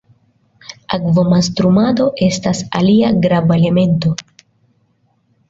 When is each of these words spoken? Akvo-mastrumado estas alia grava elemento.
Akvo-mastrumado 0.95 2.07
estas 2.29 2.63
alia 2.81 3.13
grava 3.27 3.61
elemento. 3.63 4.17